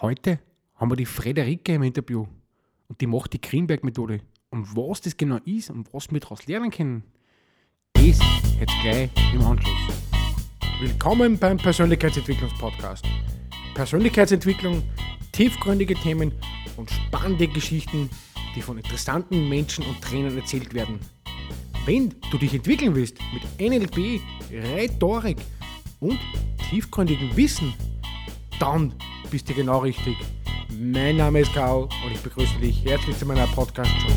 Heute 0.00 0.40
haben 0.74 0.90
wir 0.90 0.96
die 0.96 1.06
Frederike 1.06 1.74
im 1.74 1.84
Interview 1.84 2.26
und 2.88 3.00
die 3.00 3.06
macht 3.06 3.32
die 3.32 3.40
Greenberg-Methode. 3.40 4.20
Und 4.50 4.76
was 4.76 5.00
das 5.00 5.16
genau 5.16 5.38
ist 5.44 5.70
und 5.70 5.94
was 5.94 6.10
wir 6.10 6.18
daraus 6.18 6.46
lernen 6.46 6.72
können, 6.72 7.04
das 7.92 8.18
jetzt 8.58 8.74
gleich 8.82 9.08
im 9.32 9.42
Anschluss. 9.42 9.78
Willkommen 10.80 11.38
beim 11.38 11.58
Persönlichkeitsentwicklungspodcast. 11.58 13.04
Persönlichkeitsentwicklung, 13.74 14.82
tiefgründige 15.30 15.94
Themen 15.94 16.32
und 16.76 16.90
spannende 16.90 17.46
Geschichten, 17.46 18.10
die 18.56 18.62
von 18.62 18.78
interessanten 18.78 19.48
Menschen 19.48 19.84
und 19.86 20.02
Trainern 20.02 20.36
erzählt 20.36 20.74
werden. 20.74 20.98
Wenn 21.86 22.12
du 22.32 22.38
dich 22.38 22.52
entwickeln 22.52 22.96
willst 22.96 23.18
mit 23.32 23.42
NLP, 23.60 24.20
Rhetorik 24.50 25.38
und 26.00 26.18
tiefgründigem 26.68 27.36
Wissen, 27.36 27.72
dann 28.58 28.92
bist 29.34 29.48
du 29.48 29.54
genau 29.54 29.80
richtig. 29.80 30.16
Mein 30.78 31.16
Name 31.16 31.40
ist 31.40 31.52
Karl 31.52 31.88
und 32.04 32.12
ich 32.12 32.20
begrüße 32.20 32.56
dich 32.60 32.84
herzlich 32.84 33.18
zu 33.18 33.26
meiner 33.26 33.48
Podcast-Show. 33.48 34.12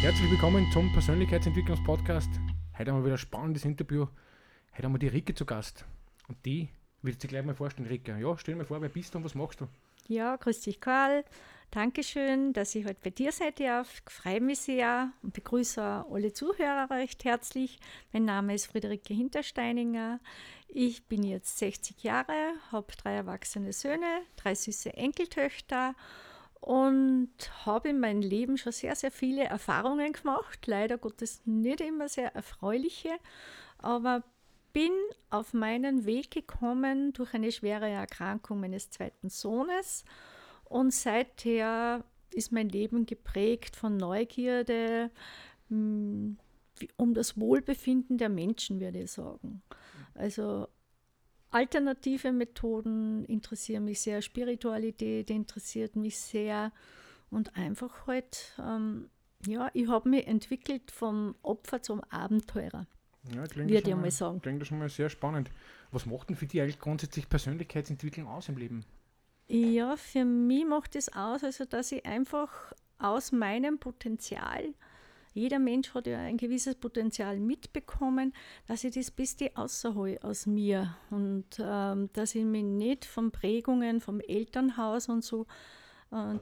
Herzlich 0.00 0.30
willkommen 0.30 0.72
zum 0.72 0.90
Persönlichkeitsentwicklungspodcast. 0.94 2.30
Heute 2.78 2.92
haben 2.92 3.00
wir 3.00 3.04
wieder 3.04 3.16
ein 3.16 3.18
spannendes 3.18 3.66
Interview. 3.66 4.06
Heute 4.72 4.84
haben 4.84 4.94
wir 4.94 4.98
die 4.98 5.08
Rike 5.08 5.34
zu 5.34 5.44
Gast. 5.44 5.84
Und 6.28 6.38
die 6.46 6.70
wird 7.02 7.20
sich 7.20 7.28
gleich 7.28 7.44
mal 7.44 7.54
vorstellen, 7.54 7.88
Rike. 7.88 8.16
Ja, 8.18 8.38
stell 8.38 8.54
dir 8.54 8.60
mal 8.60 8.64
vor, 8.64 8.80
wer 8.80 8.88
bist 8.88 9.12
du 9.12 9.18
und 9.18 9.24
was 9.24 9.34
machst 9.34 9.60
du? 9.60 9.68
Ja, 10.06 10.36
grüß 10.36 10.62
dich, 10.62 10.80
Karl. 10.80 11.26
Dankeschön, 11.70 12.54
dass 12.54 12.74
ich 12.74 12.86
heute 12.86 13.00
bei 13.04 13.10
dir 13.10 13.30
sein 13.30 13.52
darf. 13.58 14.02
Freue 14.06 14.40
mich 14.40 14.60
sehr 14.60 15.12
und 15.22 15.34
begrüße 15.34 16.06
alle 16.10 16.32
Zuhörer 16.32 16.88
recht 16.90 17.24
herzlich. 17.24 17.78
Mein 18.10 18.24
Name 18.24 18.54
ist 18.54 18.68
Friederike 18.68 19.12
Hintersteininger. 19.12 20.18
Ich 20.68 21.04
bin 21.04 21.22
jetzt 21.22 21.58
60 21.58 22.02
Jahre, 22.02 22.54
habe 22.72 22.86
drei 22.96 23.16
erwachsene 23.16 23.74
Söhne, 23.74 24.22
drei 24.36 24.54
süße 24.54 24.94
Enkeltöchter 24.94 25.94
und 26.60 27.28
habe 27.66 27.90
in 27.90 28.00
meinem 28.00 28.22
Leben 28.22 28.56
schon 28.56 28.72
sehr, 28.72 28.94
sehr 28.94 29.10
viele 29.10 29.44
Erfahrungen 29.44 30.14
gemacht. 30.14 30.66
Leider 30.66 30.96
Gottes 30.96 31.42
nicht 31.44 31.82
immer 31.82 32.08
sehr 32.08 32.34
erfreuliche, 32.34 33.10
aber 33.76 34.24
bin 34.72 34.92
auf 35.28 35.52
meinen 35.52 36.06
Weg 36.06 36.30
gekommen 36.30 37.12
durch 37.12 37.34
eine 37.34 37.52
schwere 37.52 37.90
Erkrankung 37.90 38.58
meines 38.60 38.88
zweiten 38.88 39.28
Sohnes 39.28 40.06
und 40.68 40.92
seither 40.92 42.04
ist 42.32 42.52
mein 42.52 42.68
Leben 42.68 43.06
geprägt 43.06 43.76
von 43.76 43.96
Neugierde 43.96 45.10
hm, 45.68 46.38
um 46.96 47.14
das 47.14 47.38
Wohlbefinden 47.38 48.18
der 48.18 48.28
Menschen, 48.28 48.80
würde 48.80 49.00
ich 49.02 49.10
sagen. 49.10 49.62
Also 50.14 50.68
alternative 51.50 52.32
Methoden 52.32 53.24
interessieren 53.24 53.84
mich 53.84 54.00
sehr, 54.00 54.22
Spiritualität 54.22 55.30
interessiert 55.30 55.96
mich 55.96 56.18
sehr 56.18 56.72
und 57.30 57.56
einfach 57.56 58.06
halt, 58.06 58.54
ähm, 58.58 59.08
ja, 59.46 59.70
ich 59.72 59.88
habe 59.88 60.08
mich 60.08 60.26
entwickelt 60.26 60.90
vom 60.90 61.34
Opfer 61.42 61.82
zum 61.82 62.02
Abenteurer. 62.04 62.86
Ja, 63.34 63.46
klingt 63.46 63.70
würde 63.70 63.90
ich 63.90 63.96
mal 63.96 64.10
sagen. 64.10 64.40
Klingt 64.40 64.60
das 64.60 64.68
schon 64.68 64.78
mal 64.78 64.88
sehr 64.88 65.10
spannend. 65.10 65.50
Was 65.90 66.06
macht 66.06 66.28
denn 66.28 66.36
für 66.36 66.46
dich 66.46 66.60
eigentlich 66.60 66.78
grundsätzlich 66.78 67.28
Persönlichkeitsentwicklung 67.28 68.26
aus 68.26 68.48
im 68.48 68.56
Leben? 68.56 68.84
Ja, 69.48 69.96
für 69.96 70.24
mich 70.24 70.66
macht 70.66 70.94
es 70.94 71.12
aus, 71.14 71.42
also 71.42 71.64
dass 71.64 71.90
ich 71.92 72.04
einfach 72.04 72.72
aus 72.98 73.32
meinem 73.32 73.78
Potenzial, 73.78 74.74
jeder 75.38 75.58
Mensch 75.58 75.94
hat 75.94 76.06
ja 76.06 76.18
ein 76.18 76.36
gewisses 76.36 76.74
Potenzial 76.74 77.38
mitbekommen, 77.38 78.32
dass 78.66 78.82
ich 78.84 78.94
das 78.94 79.10
Beste 79.10 79.52
außerhole 79.54 80.18
aus 80.22 80.46
mir. 80.46 80.96
Und 81.10 81.46
ähm, 81.60 82.10
dass 82.12 82.34
ich 82.34 82.44
mich 82.44 82.64
nicht 82.64 83.04
von 83.04 83.30
Prägungen 83.30 84.00
vom 84.00 84.20
Elternhaus 84.20 85.08
und 85.08 85.22
so 85.22 85.46
äh, 86.10 86.38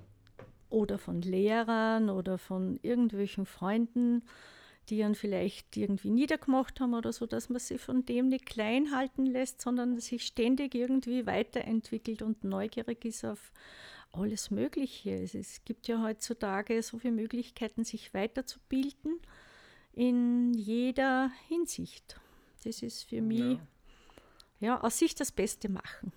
oder 0.71 0.99
von 0.99 1.21
Lehrern 1.21 2.09
oder 2.09 2.39
von 2.39 2.79
irgendwelchen 2.83 3.45
Freunden 3.45 4.23
die 4.89 5.01
ihn 5.01 5.15
vielleicht 5.15 5.77
irgendwie 5.77 6.11
niedergemacht 6.11 6.81
haben 6.81 6.95
oder 6.95 7.13
so, 7.13 7.27
dass 7.27 7.49
man 7.49 7.59
sich 7.59 7.81
von 7.81 8.07
dem 8.07 8.29
nicht 8.29 8.47
klein 8.47 8.95
halten 8.95 9.27
lässt, 9.27 9.61
sondern 9.61 9.99
sich 9.99 10.27
ständig 10.27 10.75
irgendwie 10.75 11.27
weiterentwickelt 11.27 12.23
und 12.23 12.45
neugierig 12.45 13.05
ist 13.05 13.25
auf 13.25 13.53
alles 14.13 14.51
Mögliche. 14.51 15.11
Es 15.11 15.65
gibt 15.65 15.89
ja 15.89 16.03
heutzutage 16.03 16.83
so 16.83 16.99
viele 16.99 17.15
Möglichkeiten, 17.15 17.85
sich 17.85 18.15
weiterzubilden 18.15 19.21
in 19.93 20.55
jeder 20.55 21.31
Hinsicht. 21.49 22.21
Das 22.65 22.83
ist 22.83 23.05
für 23.09 23.23
mich, 23.23 23.59
ja, 24.61 24.69
ja 24.69 24.81
aus 24.81 24.99
sich 24.99 25.15
das 25.15 25.33
Beste 25.33 25.69
machen. 25.69 26.13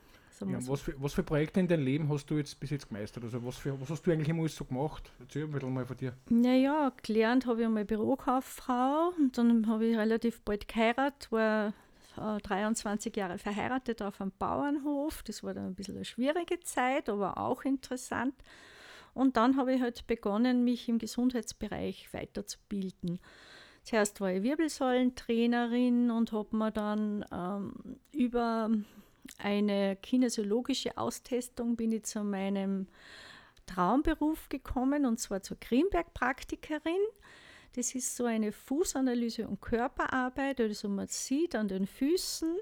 Ja, 0.48 0.62
so. 0.62 0.72
was, 0.72 0.82
für, 0.82 0.94
was 1.02 1.14
für 1.14 1.24
Projekte 1.24 1.60
in 1.60 1.68
deinem 1.68 1.84
Leben 1.84 2.10
hast 2.10 2.28
du 2.30 2.38
jetzt 2.38 2.60
bis 2.60 2.70
jetzt 2.70 2.88
gemeistert? 2.88 3.24
Also 3.24 3.44
was, 3.46 3.58
für, 3.58 3.80
was 3.80 3.90
hast 3.90 4.06
du 4.06 4.12
eigentlich 4.12 4.30
immer 4.30 4.48
so 4.48 4.66
gemacht? 4.66 5.12
Erzähl 5.20 5.44
ein 5.44 5.52
bisschen 5.52 5.74
mal 5.74 5.86
von 5.86 5.98
dir. 5.98 6.14
Naja, 6.30 6.92
gelernt 7.04 7.46
habe 7.46 7.62
ich 7.62 7.66
einmal 7.66 7.86
Bürokauffrau 7.86 9.14
und 9.18 9.38
dann 9.38 9.68
habe 9.68 9.86
ich 9.86 9.98
relativ 9.98 10.42
bald 10.42 10.68
geheiratet, 10.68 11.32
war 11.32 11.74
äh, 12.18 12.40
23 12.42 13.16
Jahre 13.16 13.38
verheiratet 13.38 14.02
auf 14.02 14.22
einem 14.22 14.32
Bauernhof. 14.38 15.24
Das 15.24 15.44
war 15.44 15.54
dann 15.54 15.68
ein 15.68 15.76
bisschen 15.76 15.96
eine 15.96 16.06
schwierige 16.06 16.60
Zeit, 16.62 17.10
aber 17.10 17.38
auch 17.38 17.64
interessant. 17.64 18.36
Und 19.14 19.38
dann 19.38 19.58
habe 19.58 19.74
ich 19.74 19.82
halt 19.82 20.08
begonnen, 20.08 20.64
mich 20.64 20.88
im 20.88 21.00
Gesundheitsbereich 21.00 22.14
weiterzubilden. 22.14 23.20
Zuerst 23.84 24.22
war 24.22 24.32
ich 24.32 24.44
Wirbelsäulentrainerin 24.44 26.12
und 26.12 26.32
habe 26.32 26.56
mir 26.56 26.72
dann 26.72 27.26
ähm, 27.32 27.74
über 28.14 28.70
eine 29.38 29.96
kinesiologische 29.96 30.98
Austestung 30.98 31.76
bin 31.76 31.92
ich 31.92 32.04
zu 32.04 32.24
meinem 32.24 32.88
Traumberuf 33.66 34.50
gekommen 34.50 35.06
und 35.06 35.20
zwar 35.20 35.42
zur 35.44 35.58
Greenberg-Praktikerin. 35.60 37.02
Das 37.76 37.94
ist 37.94 38.16
so 38.16 38.26
eine 38.26 38.52
Fußanalyse 38.52 39.48
und 39.48 39.62
Körperarbeit. 39.62 40.60
Also 40.60 40.90
man 40.90 41.08
sieht 41.08 41.56
an 41.56 41.68
den 41.68 41.86
Füßen 41.86 42.58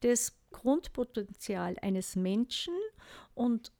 das 0.00 0.36
Grundpotenzial 0.52 1.76
eines 1.82 2.16
Menschen 2.16 2.74
und 3.34 3.72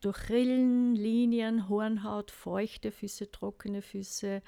durch 0.00 0.30
Rillen, 0.30 0.94
Linien, 0.94 1.68
Hornhaut, 1.68 2.30
feuchte 2.30 2.90
Füße, 2.90 3.30
trockene 3.30 3.82
Füße, 3.82 4.42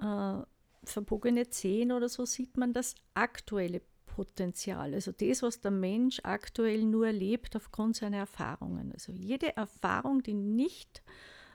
äh, 0.00 0.36
verbogene 0.84 1.48
Zehen 1.50 1.92
oder 1.92 2.08
so 2.08 2.24
sieht 2.24 2.56
man 2.56 2.72
das 2.72 2.94
aktuelle 3.14 3.80
Potenzial, 4.18 4.94
also 4.94 5.12
das, 5.12 5.42
was 5.42 5.60
der 5.60 5.70
Mensch 5.70 6.18
aktuell 6.24 6.82
nur 6.82 7.06
erlebt 7.06 7.54
aufgrund 7.54 7.94
seiner 7.94 8.16
Erfahrungen. 8.16 8.90
Also 8.92 9.12
jede 9.12 9.56
Erfahrung, 9.56 10.24
die 10.24 10.34
nicht 10.34 11.04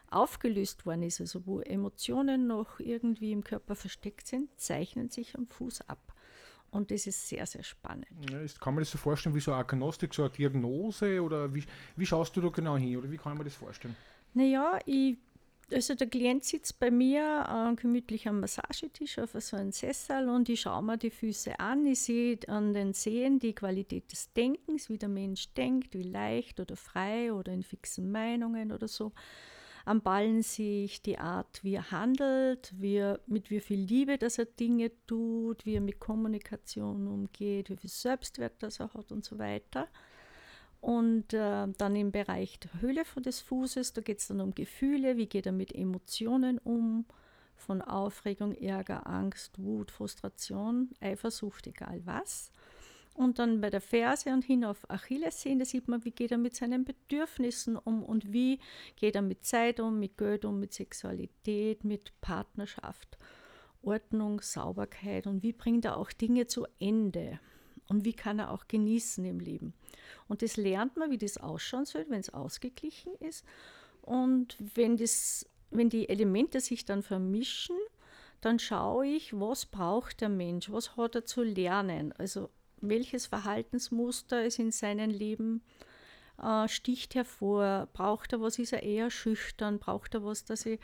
aufgelöst 0.10 0.86
worden 0.86 1.04
ist, 1.04 1.20
also 1.20 1.46
wo 1.46 1.60
Emotionen 1.60 2.48
noch 2.48 2.80
irgendwie 2.80 3.34
im 3.34 3.44
Körper 3.44 3.76
versteckt 3.76 4.28
sind, 4.28 4.48
zeichnen 4.58 5.10
sich 5.10 5.36
am 5.36 5.46
Fuß 5.46 5.90
ab. 5.90 6.14
Und 6.72 6.90
das 6.90 7.06
ist 7.06 7.28
sehr, 7.28 7.46
sehr 7.46 7.64
spannend. 7.64 8.08
Ja, 8.32 8.40
ist, 8.40 8.62
kann 8.62 8.76
man 8.76 8.82
das 8.82 8.92
so 8.92 8.98
vorstellen 8.98 9.36
wie 9.36 9.42
so 9.42 9.52
eine 9.52 9.60
Agnostik, 9.60 10.14
so 10.14 10.24
eine 10.24 10.32
Diagnose 10.32 11.22
oder 11.22 11.54
wie, 11.54 11.66
wie 11.98 12.06
schaust 12.06 12.34
du 12.38 12.40
da 12.40 12.48
genau 12.48 12.78
hin 12.78 12.96
oder 12.96 13.12
wie 13.12 13.18
kann 13.18 13.36
man 13.36 13.44
das 13.44 13.56
vorstellen? 13.56 13.98
Naja, 14.34 14.80
ich 14.86 15.18
also 15.74 15.96
der 15.96 16.08
Klient 16.08 16.44
sitzt 16.44 16.80
bei 16.80 16.92
mir 16.92 17.46
äh, 17.50 17.76
gemütlich 17.76 18.28
am 18.28 18.40
Massagetisch 18.40 19.20
auf 19.20 19.32
so 19.40 19.58
einem 19.58 19.72
Sessel 19.72 20.30
und 20.30 20.48
ich 20.50 20.62
schaue 20.62 20.84
mir 20.84 20.98
die 20.98 21.10
Füße 21.10 21.60
an. 21.60 21.86
Ich 21.86 22.02
sehe 22.02 22.38
an 22.48 22.74
den 22.74 22.94
Zehen 22.94 23.40
die 23.40 23.54
Qualität 23.54 24.12
des 24.12 24.32
Denkens, 24.34 24.90
wie 24.90 24.98
der 24.98 25.10
Mensch 25.10 25.54
denkt, 25.54 25.94
wie 25.96 26.04
leicht 26.04 26.60
oder 26.60 26.76
frei 26.76 27.34
oder 27.34 27.52
in 27.52 27.64
fixen 27.64 28.12
Meinungen 28.12 28.72
oder 28.72 28.88
so. 28.88 29.12
Am 29.86 30.02
Ballen 30.02 30.44
sehe 30.44 30.86
ich 30.86 31.02
die 31.02 31.20
Art, 31.20 31.62
wie 31.64 31.76
er 31.76 31.92
handelt, 31.92 32.74
wie 32.78 32.96
er, 32.96 33.20
mit 33.28 33.50
wie 33.50 33.60
viel 33.60 33.80
Liebe, 33.80 34.18
dass 34.18 34.38
er 34.38 34.46
Dinge 34.46 34.92
tut, 35.08 35.66
wie 35.66 35.76
er 35.76 35.82
mit 35.82 36.00
Kommunikation 36.00 37.08
umgeht, 37.08 37.70
wie 37.70 37.76
viel 37.76 37.90
Selbstwert 37.90 38.64
das 38.64 38.80
er 38.80 38.94
hat 38.94 39.12
und 39.12 39.26
so 39.26 39.38
weiter. 39.38 39.90
Und 40.84 41.34
äh, 41.34 41.68
dann 41.78 41.96
im 41.96 42.12
Bereich 42.12 42.60
der 42.60 42.82
Höhle 42.82 43.04
des 43.26 43.40
Fußes, 43.40 43.94
da 43.94 44.02
geht 44.02 44.20
es 44.20 44.28
dann 44.28 44.42
um 44.42 44.54
Gefühle, 44.54 45.16
wie 45.16 45.28
geht 45.28 45.46
er 45.46 45.54
mit 45.54 45.74
Emotionen 45.74 46.58
um, 46.58 47.06
von 47.56 47.82
Aufregung, 47.82 48.54
Ärger, 48.54 49.08
Angst, 49.08 49.64
Wut, 49.64 49.92
Frustration, 49.92 50.90
Eifersucht, 51.00 51.68
egal 51.68 52.02
was. 52.04 52.52
Und 53.14 53.40
dann 53.40 53.62
bei 53.62 53.70
der 53.70 53.80
Ferse 53.80 54.32
und 54.32 54.44
hin 54.44 54.66
auf 54.66 54.90
Achillessehne 54.90 55.64
sieht 55.64 55.88
man, 55.88 56.04
wie 56.04 56.12
geht 56.12 56.34
er 56.34 56.38
mit 56.38 56.54
seinen 56.54 56.84
Bedürfnissen 56.84 57.78
um 57.78 58.04
und 58.04 58.34
wie 58.34 58.60
geht 58.98 59.16
er 59.16 59.22
mit 59.22 59.46
Zeit 59.46 59.80
um, 59.80 60.02
mit 60.02 60.18
Geld 60.18 60.44
um, 60.44 60.60
mit 60.60 60.74
Sexualität, 60.74 61.86
mit 61.86 62.12
Partnerschaft, 62.20 63.18
Ordnung, 63.84 64.42
Sauberkeit 64.42 65.28
und 65.28 65.44
wie 65.44 65.54
bringt 65.54 65.86
er 65.86 65.96
auch 65.96 66.12
Dinge 66.12 66.46
zu 66.48 66.68
Ende 66.78 67.40
und 67.88 68.06
wie 68.06 68.14
kann 68.14 68.40
er 68.40 68.52
auch 68.52 68.68
genießen 68.68 69.26
im 69.26 69.40
Leben. 69.40 69.74
Und 70.28 70.42
das 70.42 70.58
lernt 70.58 70.98
man, 70.98 71.12
wie 71.12 71.18
das 71.18 71.38
ausschauen 71.38 71.86
soll, 71.86 72.06
wenn 72.10 72.20
es 72.20 72.34
ausgeglichen 72.34 73.14
ist. 73.20 73.46
Und 74.02 74.58
wenn, 74.76 74.98
das, 74.98 75.46
wenn 75.72 75.90
die 75.90 76.10
Elemente 76.10 76.60
sich 76.60 76.86
dann 76.86 77.04
vermischen, 77.04 77.78
dann 78.42 78.60
schaue 78.60 79.08
ich, 79.08 79.34
was 79.40 79.66
braucht 79.66 80.22
der 80.22 80.30
Mensch, 80.30 80.70
was 80.72 80.98
hat 80.98 81.16
er 81.16 81.26
zu 81.26 81.44
lernen, 81.44 82.12
also 82.14 82.50
welches 82.82 83.26
Verhaltensmuster 83.26 84.46
ist 84.46 84.60
in 84.60 84.72
seinem 84.72 85.10
Leben 85.10 85.62
äh, 86.42 86.68
sticht 86.68 87.16
hervor, 87.16 87.88
braucht 87.94 88.34
er 88.34 88.42
was, 88.42 88.60
ist 88.60 88.74
er 88.74 88.84
eher 88.84 89.10
schüchtern, 89.10 89.80
braucht 89.80 90.16
er 90.16 90.24
was, 90.24 90.46
dass, 90.46 90.66
ich, 90.66 90.80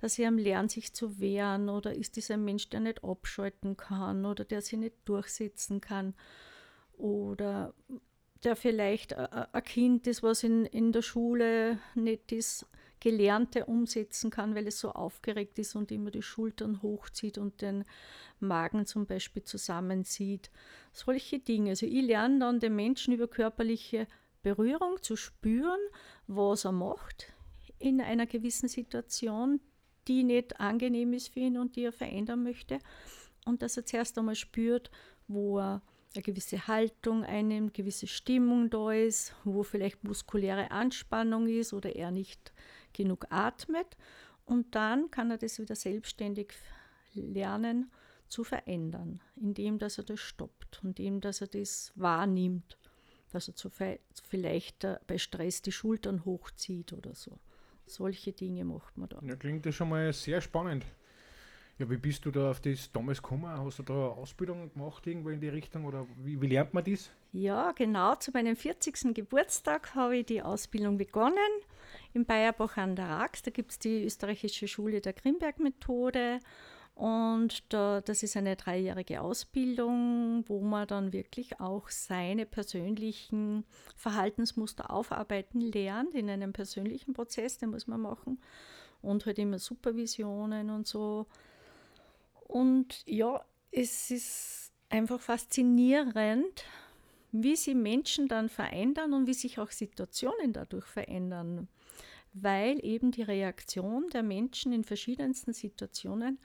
dass 0.00 0.18
er 0.18 0.28
am 0.28 0.38
lernt, 0.38 0.70
sich 0.70 0.92
zu 0.92 1.20
wehren? 1.20 1.68
Oder 1.68 1.94
ist 1.94 2.16
dieser 2.16 2.36
Mensch, 2.36 2.68
der 2.70 2.80
nicht 2.80 3.04
abschalten 3.04 3.76
kann 3.76 4.24
oder 4.24 4.44
der 4.44 4.62
sich 4.62 4.78
nicht 4.78 4.96
durchsetzen 5.04 5.80
kann? 5.80 6.14
Oder 6.96 7.74
der 8.44 8.56
vielleicht 8.56 9.14
ein 9.14 9.64
Kind 9.64 10.06
ist, 10.06 10.22
was 10.22 10.42
in, 10.42 10.66
in 10.66 10.92
der 10.92 11.02
Schule 11.02 11.78
nicht 11.94 12.30
das 12.30 12.66
Gelernte 13.00 13.66
umsetzen 13.66 14.30
kann, 14.30 14.54
weil 14.54 14.66
es 14.66 14.80
so 14.80 14.92
aufgeregt 14.92 15.58
ist 15.58 15.74
und 15.76 15.92
immer 15.92 16.10
die 16.10 16.22
Schultern 16.22 16.80
hochzieht 16.80 17.36
und 17.36 17.60
den 17.60 17.84
Magen 18.40 18.86
zum 18.86 19.04
Beispiel 19.04 19.44
zusammenzieht. 19.44 20.50
Solche 20.92 21.38
Dinge. 21.38 21.70
Also 21.70 21.84
ich 21.84 22.02
lerne 22.02 22.38
dann 22.38 22.60
den 22.60 22.74
Menschen 22.74 23.12
über 23.12 23.28
körperliche 23.28 24.06
Berührung 24.44 25.02
zu 25.02 25.16
spüren, 25.16 25.80
was 26.28 26.64
er 26.64 26.72
macht 26.72 27.32
in 27.78 28.00
einer 28.00 28.26
gewissen 28.26 28.68
Situation, 28.68 29.60
die 30.06 30.22
nicht 30.22 30.60
angenehm 30.60 31.14
ist 31.14 31.28
für 31.28 31.40
ihn 31.40 31.58
und 31.58 31.76
die 31.76 31.84
er 31.84 31.92
verändern 31.92 32.42
möchte. 32.42 32.78
Und 33.46 33.62
dass 33.62 33.76
er 33.76 33.86
zuerst 33.86 34.16
einmal 34.18 34.36
spürt, 34.36 34.90
wo 35.26 35.58
er 35.58 35.82
eine 36.14 36.22
gewisse 36.22 36.68
Haltung 36.68 37.24
einnimmt, 37.24 37.74
gewisse 37.74 38.06
Stimmung 38.06 38.70
da 38.70 38.92
ist, 38.92 39.34
wo 39.44 39.62
vielleicht 39.62 40.04
muskuläre 40.04 40.70
Anspannung 40.70 41.48
ist 41.48 41.72
oder 41.72 41.96
er 41.96 42.10
nicht 42.10 42.52
genug 42.92 43.26
atmet. 43.30 43.96
Und 44.44 44.74
dann 44.74 45.10
kann 45.10 45.30
er 45.30 45.38
das 45.38 45.58
wieder 45.58 45.74
selbstständig 45.74 46.52
lernen 47.14 47.90
zu 48.28 48.44
verändern, 48.44 49.20
indem 49.36 49.78
dass 49.78 49.98
er 49.98 50.04
das 50.04 50.20
stoppt, 50.20 50.80
indem 50.82 51.20
dass 51.20 51.40
er 51.40 51.46
das 51.46 51.92
wahrnimmt, 51.94 52.78
dass 53.34 53.48
er 53.48 53.98
vielleicht 54.22 54.84
äh, 54.84 54.98
bei 55.06 55.18
Stress 55.18 55.62
die 55.62 55.72
Schultern 55.72 56.24
hochzieht 56.24 56.92
oder 56.92 57.14
so. 57.14 57.38
Solche 57.86 58.32
Dinge 58.32 58.64
macht 58.64 58.96
man 58.96 59.08
da. 59.08 59.20
Ja, 59.22 59.36
klingt 59.36 59.66
das 59.66 59.74
schon 59.74 59.90
mal 59.90 60.12
sehr 60.12 60.40
spannend. 60.40 60.84
Ja, 61.76 61.90
wie 61.90 61.96
bist 61.96 62.24
du 62.24 62.30
da 62.30 62.52
auf 62.52 62.60
das 62.60 62.92
damals 62.92 63.20
gekommen? 63.20 63.46
Hast 63.46 63.80
du 63.80 63.82
da 63.82 63.94
eine 63.94 64.12
Ausbildung 64.12 64.72
gemacht, 64.72 65.04
irgendwo 65.08 65.30
in 65.30 65.40
die 65.40 65.48
Richtung? 65.48 65.84
Oder 65.84 66.06
wie, 66.22 66.40
wie 66.40 66.46
lernt 66.46 66.72
man 66.72 66.84
das? 66.84 67.10
Ja, 67.32 67.72
genau. 67.72 68.14
Zu 68.14 68.30
meinem 68.30 68.54
40. 68.54 69.12
Geburtstag 69.12 69.92
habe 69.96 70.18
ich 70.18 70.26
die 70.26 70.40
Ausbildung 70.40 70.98
begonnen 70.98 71.36
in 72.12 72.24
Bayerbach 72.24 72.76
an 72.76 72.94
der 72.94 73.08
Rax. 73.08 73.42
Da 73.42 73.50
gibt 73.50 73.72
es 73.72 73.80
die 73.80 74.04
österreichische 74.04 74.68
Schule 74.68 75.00
der 75.00 75.14
Grimberg-Methode. 75.14 76.38
Und 76.94 77.72
da, 77.72 78.00
das 78.00 78.22
ist 78.22 78.36
eine 78.36 78.54
dreijährige 78.54 79.20
Ausbildung, 79.20 80.44
wo 80.46 80.60
man 80.60 80.86
dann 80.86 81.12
wirklich 81.12 81.58
auch 81.58 81.88
seine 81.88 82.46
persönlichen 82.46 83.64
Verhaltensmuster 83.96 84.90
aufarbeiten 84.90 85.60
lernt 85.60 86.14
in 86.14 86.30
einem 86.30 86.52
persönlichen 86.52 87.12
Prozess, 87.12 87.58
den 87.58 87.70
muss 87.70 87.88
man 87.88 88.00
machen. 88.00 88.40
Und 89.02 89.26
halt 89.26 89.38
immer 89.38 89.58
Supervisionen 89.58 90.70
und 90.70 90.86
so. 90.86 91.26
Und 92.46 93.02
ja, 93.06 93.44
es 93.72 94.12
ist 94.12 94.72
einfach 94.88 95.20
faszinierend, 95.20 96.64
wie 97.32 97.56
sich 97.56 97.74
Menschen 97.74 98.28
dann 98.28 98.48
verändern 98.48 99.12
und 99.12 99.26
wie 99.26 99.34
sich 99.34 99.58
auch 99.58 99.72
Situationen 99.72 100.52
dadurch 100.52 100.86
verändern, 100.86 101.66
weil 102.32 102.78
eben 102.84 103.10
die 103.10 103.22
Reaktion 103.22 104.08
der 104.10 104.22
Menschen 104.22 104.72
in 104.72 104.84
verschiedensten 104.84 105.52
Situationen 105.52 106.38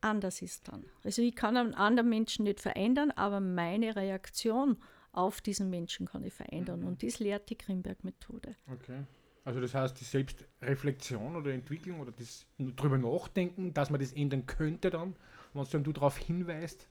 anders 0.00 0.42
ist 0.42 0.68
dann. 0.68 0.84
Also 1.04 1.22
ich 1.22 1.34
kann 1.34 1.56
einen 1.56 1.74
anderen 1.74 2.08
Menschen 2.08 2.44
nicht 2.44 2.60
verändern, 2.60 3.10
aber 3.12 3.40
meine 3.40 3.96
Reaktion 3.96 4.76
auf 5.12 5.40
diesen 5.40 5.70
Menschen 5.70 6.06
kann 6.06 6.24
ich 6.24 6.34
verändern. 6.34 6.80
Mhm. 6.80 6.86
Und 6.86 7.02
das 7.02 7.18
lehrt 7.18 7.50
die 7.50 7.58
Grimberg-Methode. 7.58 8.56
Okay. 8.72 9.04
Also 9.44 9.60
das 9.60 9.74
heißt, 9.74 9.98
die 9.98 10.04
Selbstreflexion 10.04 11.34
oder 11.34 11.52
Entwicklung 11.52 12.00
oder 12.00 12.12
das 12.12 12.46
drüber 12.58 12.98
nachdenken, 12.98 13.72
dass 13.72 13.90
man 13.90 14.00
das 14.00 14.12
ändern 14.12 14.46
könnte 14.46 14.90
dann, 14.90 15.16
wenn 15.54 15.84
du 15.84 15.92
darauf 15.92 16.16
hinweist, 16.16 16.86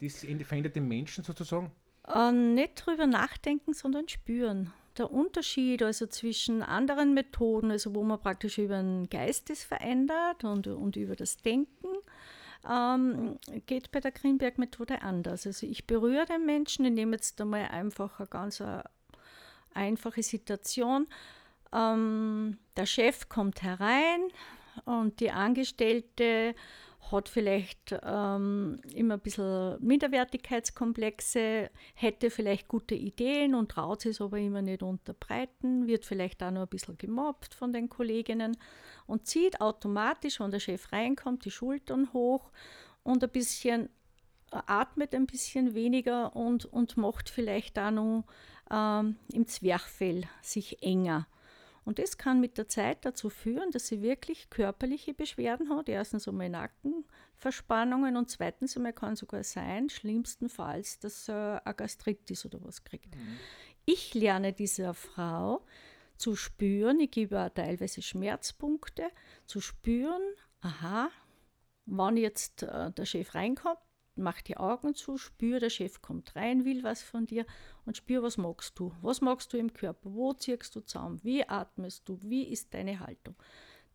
das 0.00 0.24
verändert 0.24 0.76
den 0.76 0.86
Menschen 0.86 1.24
sozusagen? 1.24 1.72
Äh, 2.06 2.32
nicht 2.32 2.86
drüber 2.86 3.06
nachdenken, 3.06 3.72
sondern 3.72 4.08
spüren. 4.08 4.72
Der 4.96 5.10
Unterschied 5.12 5.82
also 5.82 6.06
zwischen 6.06 6.62
anderen 6.62 7.14
Methoden, 7.14 7.70
also 7.70 7.94
wo 7.94 8.02
man 8.02 8.20
praktisch 8.20 8.58
über 8.58 8.82
den 8.82 9.08
Geist 9.08 9.48
das 9.48 9.64
verändert 9.64 10.44
und, 10.44 10.66
und 10.66 10.96
über 10.96 11.16
das 11.16 11.36
Denken, 11.36 11.88
ähm, 12.68 13.38
geht 13.66 13.90
bei 13.90 14.00
der 14.00 14.12
Greenberg-Methode 14.12 15.02
anders. 15.02 15.46
Also 15.46 15.66
ich 15.66 15.86
berühre 15.86 16.26
den 16.26 16.46
Menschen, 16.46 16.84
ich 16.84 16.92
nehme 16.92 17.16
jetzt 17.16 17.40
einmal 17.40 17.68
einfach 17.68 18.18
eine 18.18 18.28
ganz 18.28 18.60
eine 18.60 18.84
einfache 19.74 20.22
Situation. 20.22 21.06
Ähm, 21.72 22.58
der 22.76 22.86
Chef 22.86 23.28
kommt 23.28 23.62
herein 23.62 24.28
und 24.84 25.20
die 25.20 25.30
Angestellte 25.30 26.54
hat 27.10 27.28
vielleicht 27.28 27.98
ähm, 28.02 28.80
immer 28.94 29.14
ein 29.14 29.20
bisschen 29.20 29.76
Minderwertigkeitskomplexe, 29.80 31.70
hätte 31.94 32.30
vielleicht 32.30 32.68
gute 32.68 32.94
Ideen 32.94 33.54
und 33.54 33.70
traut 33.70 34.02
sich 34.02 34.20
aber 34.20 34.38
immer 34.38 34.62
nicht 34.62 34.82
unterbreiten, 34.82 35.86
wird 35.86 36.04
vielleicht 36.04 36.42
auch 36.42 36.50
noch 36.50 36.62
ein 36.62 36.68
bisschen 36.68 36.98
gemobbt 36.98 37.54
von 37.54 37.72
den 37.72 37.88
Kolleginnen 37.88 38.56
und 39.06 39.26
zieht 39.26 39.60
automatisch, 39.60 40.40
wenn 40.40 40.50
der 40.50 40.60
Chef 40.60 40.92
reinkommt, 40.92 41.44
die 41.44 41.50
Schultern 41.50 42.12
hoch 42.12 42.50
und 43.02 43.24
ein 43.24 43.30
bisschen 43.30 43.88
äh, 44.52 44.58
atmet 44.66 45.14
ein 45.14 45.26
bisschen 45.26 45.74
weniger 45.74 46.34
und, 46.36 46.64
und 46.66 46.96
macht 46.96 47.30
vielleicht 47.30 47.78
auch 47.78 47.90
noch 47.90 48.24
ähm, 48.70 49.16
im 49.32 49.46
Zwerchfell 49.46 50.24
sich 50.42 50.82
enger. 50.82 51.26
Und 51.88 51.98
das 51.98 52.18
kann 52.18 52.38
mit 52.38 52.58
der 52.58 52.68
Zeit 52.68 53.06
dazu 53.06 53.30
führen, 53.30 53.70
dass 53.70 53.86
sie 53.86 54.02
wirklich 54.02 54.50
körperliche 54.50 55.14
Beschwerden 55.14 55.70
hat. 55.70 55.88
Erstens 55.88 56.28
einmal 56.28 56.50
Nackenverspannungen 56.50 58.18
und 58.18 58.28
zweitens 58.28 58.76
einmal 58.76 58.92
kann 58.92 59.16
sogar 59.16 59.42
sein, 59.42 59.88
schlimmstenfalls, 59.88 60.98
dass 60.98 61.24
sie 61.24 61.32
eine 61.32 61.74
Gastritis 61.74 62.44
oder 62.44 62.62
was 62.62 62.84
kriegt. 62.84 63.16
Mhm. 63.16 63.38
Ich 63.86 64.12
lerne 64.12 64.52
dieser 64.52 64.92
Frau 64.92 65.64
zu 66.18 66.36
spüren, 66.36 67.00
ich 67.00 67.10
gebe 67.10 67.40
auch 67.40 67.48
teilweise 67.48 68.02
Schmerzpunkte, 68.02 69.04
zu 69.46 69.62
spüren, 69.62 70.20
aha, 70.60 71.08
wann 71.86 72.18
jetzt 72.18 72.64
äh, 72.64 72.90
der 72.90 73.06
Chef 73.06 73.34
reinkommt, 73.34 73.78
mach 74.18 74.42
die 74.42 74.56
Augen 74.56 74.94
zu, 74.94 75.18
spür, 75.18 75.60
der 75.60 75.70
Chef 75.70 76.02
kommt 76.02 76.36
rein, 76.36 76.64
will 76.64 76.82
was 76.82 77.02
von 77.02 77.26
dir 77.26 77.46
und 77.86 77.96
spür, 77.96 78.22
was 78.22 78.36
magst 78.36 78.78
du. 78.78 78.92
Was 79.00 79.20
magst 79.20 79.52
du 79.52 79.56
im 79.56 79.72
Körper? 79.72 80.12
Wo 80.12 80.32
ziehst 80.32 80.74
du 80.76 80.80
zusammen? 80.80 81.20
Wie 81.22 81.48
atmest 81.48 82.08
du? 82.08 82.18
Wie 82.22 82.44
ist 82.44 82.74
deine 82.74 83.00
Haltung? 83.00 83.34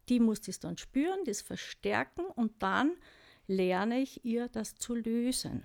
Die 0.09 0.19
muss 0.19 0.41
das 0.41 0.59
dann 0.59 0.77
spüren, 0.77 1.19
das 1.25 1.41
verstärken 1.41 2.25
und 2.25 2.62
dann 2.62 2.93
lerne 3.47 4.00
ich 4.00 4.24
ihr, 4.25 4.47
das 4.50 4.75
zu 4.75 4.95
lösen. 4.95 5.63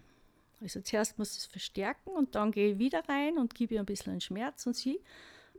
Also 0.60 0.80
zuerst 0.80 1.18
muss 1.18 1.36
es 1.36 1.46
verstärken 1.46 2.10
und 2.10 2.34
dann 2.34 2.50
gehe 2.50 2.72
ich 2.72 2.78
wieder 2.78 3.08
rein 3.08 3.38
und 3.38 3.54
gebe 3.54 3.74
ihr 3.74 3.80
ein 3.80 3.86
bisschen 3.86 4.20
Schmerz 4.20 4.66
und 4.66 4.74
sie 4.74 5.00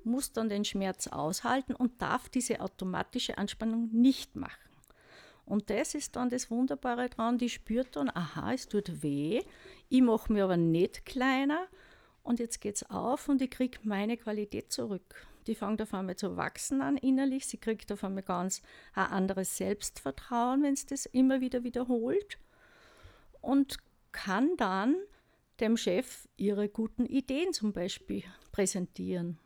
muss 0.04 0.32
dann 0.32 0.50
den 0.50 0.66
Schmerz 0.66 1.08
aushalten 1.08 1.76
und 1.76 2.02
darf 2.02 2.30
diese 2.30 2.62
automatische 2.62 3.38
Anspannung 3.38 3.90
nicht 3.92 4.36
machen. 4.36 4.69
Und 5.50 5.72
das 5.72 5.96
ist 5.96 6.16
dann 6.16 6.30
das 6.30 6.52
Wunderbare 6.52 7.10
dran, 7.10 7.40
die 7.40 7.50
spürt 7.50 7.96
dann, 7.96 8.12
aha, 8.14 8.54
es 8.54 8.68
tut 8.68 9.02
weh, 9.02 9.42
ich 9.90 10.02
mache 10.02 10.32
mir 10.32 10.44
aber 10.44 10.58
nicht 10.58 11.08
kleiner 11.08 11.68
und 12.22 12.40
jetzt 12.40 12.62
geht 12.62 12.76
es 12.76 12.90
auf 12.92 13.28
und 13.28 13.42
ich 13.42 13.50
kriege 13.50 13.80
meine 13.82 14.16
Qualität 14.16 14.72
zurück. 14.72 15.28
Die 15.48 15.56
fängt 15.56 15.82
auf 15.82 15.92
einmal 15.96 16.16
zu 16.16 16.38
wachsen 16.38 16.84
an 16.84 16.98
innerlich, 16.98 17.48
sie 17.48 17.58
kriegt 17.58 17.92
auf 17.92 18.04
einmal 18.04 18.22
ganz 18.22 18.62
ein 18.94 19.08
anderes 19.08 19.58
Selbstvertrauen, 19.58 20.62
wenn 20.62 20.76
es 20.76 20.86
das 20.86 21.08
immer 21.08 21.42
wieder 21.42 21.64
wiederholt 21.64 22.38
und 23.42 23.78
kann 24.12 24.56
dann 24.56 24.98
dem 25.60 25.78
Chef 25.78 26.28
ihre 26.38 26.70
guten 26.70 27.08
Ideen 27.08 27.54
zum 27.54 27.74
Beispiel 27.74 28.22
präsentieren. 28.52 29.40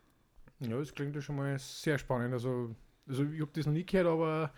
Ja, 0.59 0.77
das 0.77 0.93
klingt 0.93 1.15
ja 1.15 1.21
schon 1.21 1.37
mal 1.37 1.57
sehr 1.57 1.97
spannend. 1.97 2.33
Also, 2.33 2.75
also 3.07 3.23
ich 3.23 3.39
habe 3.39 3.51
das 3.53 3.65
noch 3.65 3.73
nie 3.73 3.85
gehört, 3.85 4.07
aber 4.07 4.53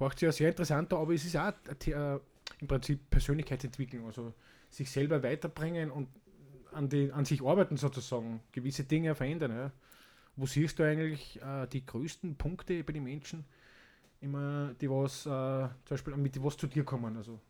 hört 0.00 0.18
sich 0.18 0.26
ja 0.26 0.32
sehr 0.32 0.48
interessant 0.48 0.92
an, 0.92 0.98
aber 1.00 1.14
es 1.14 1.24
ist 1.24 1.36
auch 1.36 1.52
äh, 1.86 2.18
im 2.60 2.68
Prinzip 2.68 3.10
Persönlichkeitsentwicklung, 3.10 4.06
also 4.06 4.32
sich 4.68 4.90
selber 4.90 5.22
weiterbringen 5.22 5.90
und 5.90 6.08
an, 6.72 6.88
die, 6.88 7.12
an 7.12 7.24
sich 7.24 7.42
arbeiten 7.42 7.76
sozusagen, 7.76 8.40
gewisse 8.52 8.84
Dinge 8.84 9.14
verändern. 9.14 9.50
Ja. 9.50 9.72
Wo 10.36 10.46
siehst 10.46 10.78
du 10.78 10.84
eigentlich 10.84 11.40
äh, 11.42 11.66
die 11.66 11.84
größten 11.84 12.36
Punkte 12.36 12.82
bei 12.84 12.92
den 12.92 13.04
Menschen, 13.04 13.44
immer 14.20 14.74
die 14.80 14.90
was, 14.90 15.26
äh, 15.26 15.28
zum 15.28 15.70
Beispiel 15.88 16.16
mit 16.16 16.42
was 16.42 16.56
zu 16.56 16.66
dir 16.66 16.84
kommen? 16.84 17.16
Also? 17.16 17.40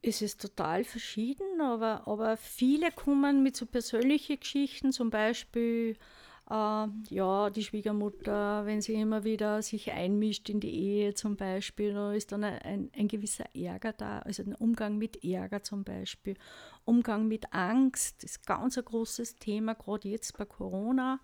Es 0.00 0.22
ist 0.22 0.40
total 0.40 0.84
verschieden, 0.84 1.60
aber, 1.60 2.06
aber 2.06 2.36
viele 2.36 2.90
kommen 2.92 3.42
mit 3.42 3.56
so 3.56 3.66
persönlichen 3.66 4.38
Geschichten, 4.38 4.92
zum 4.92 5.10
Beispiel 5.10 5.92
Äh, 5.92 5.98
ja, 6.46 7.50
die 7.50 7.62
Schwiegermutter, 7.62 8.66
wenn 8.66 8.82
sie 8.82 8.94
immer 8.94 9.24
wieder 9.24 9.62
sich 9.62 9.90
einmischt 9.92 10.50
in 10.50 10.60
die 10.60 10.74
Ehe 10.74 11.14
zum 11.14 11.36
Beispiel, 11.36 11.94
da 11.94 12.12
ist 12.12 12.32
dann 12.32 12.44
ein, 12.44 12.90
ein 12.94 13.08
gewisser 13.08 13.46
Ärger 13.54 13.94
da, 13.94 14.18
also 14.18 14.42
ein 14.42 14.54
Umgang 14.54 14.98
mit 14.98 15.24
Ärger 15.24 15.62
zum 15.62 15.84
Beispiel. 15.84 16.36
Umgang 16.84 17.28
mit 17.28 17.52
Angst 17.54 18.24
ist 18.24 18.46
ganz 18.46 18.76
ein 18.76 18.84
großes 18.84 19.36
Thema, 19.36 19.74
gerade 19.74 20.08
jetzt 20.08 20.36
bei 20.36 20.44
Corona. 20.44 21.18